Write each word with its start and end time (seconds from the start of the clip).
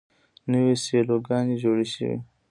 نوې 0.51 0.73
سیلوګانې 0.83 1.55
جوړې 1.63 1.87
شي. 1.93 2.11